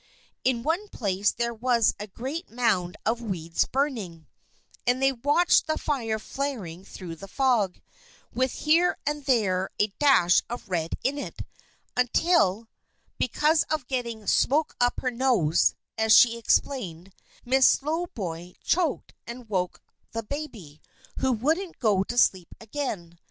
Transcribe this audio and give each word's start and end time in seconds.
In 0.43 0.63
one 0.63 0.87
place 0.89 1.29
there 1.31 1.53
was 1.53 1.93
a 1.99 2.07
great 2.07 2.49
mound 2.49 2.97
of 3.05 3.21
weeds 3.21 3.65
burning, 3.65 4.25
and 4.87 4.99
they 4.99 5.11
watched 5.11 5.67
the 5.67 5.77
fire 5.77 6.17
flaring 6.17 6.83
through 6.83 7.15
the 7.17 7.27
fog, 7.27 7.79
with 8.33 8.51
here 8.51 8.97
and 9.05 9.23
there 9.25 9.69
a 9.79 9.93
dash 9.99 10.41
of 10.49 10.67
red 10.67 10.93
in 11.03 11.19
it, 11.19 11.41
until, 11.95 12.67
because 13.19 13.61
of 13.69 13.85
getting 13.85 14.25
"smoke 14.25 14.75
up 14.81 15.01
her 15.01 15.11
nose," 15.11 15.75
as 15.99 16.17
she 16.17 16.35
explained, 16.35 17.13
Miss 17.45 17.67
Slowboy 17.67 18.53
choked 18.63 19.13
and 19.27 19.47
woke 19.49 19.81
the 20.13 20.23
baby, 20.23 20.81
who 21.19 21.31
wouldn't 21.31 21.77
go 21.77 22.03
to 22.05 22.17
sleep 22.17 22.55
again. 22.59 23.19